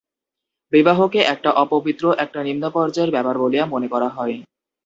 বিবাহকে 0.73 1.19
একটা 1.33 1.49
অপবিত্র, 1.63 2.05
একটা 2.17 2.39
নিম্ন 2.43 2.63
পর্যায়ের 2.69 3.11
ব্যাপার 3.11 3.35
বলিয়া 3.37 3.65
মনে 3.65 3.87
করা 3.87 4.09
হয়। 4.09 4.35